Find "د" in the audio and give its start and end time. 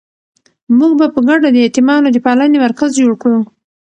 1.51-1.57, 2.11-2.17